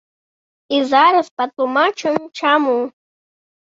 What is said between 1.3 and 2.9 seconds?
патлумачым чаму.